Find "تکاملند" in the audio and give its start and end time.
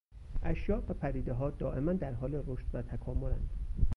2.81-3.49